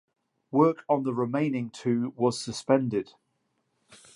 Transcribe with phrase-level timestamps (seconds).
[0.49, 3.13] Work on the remaining two was suspended.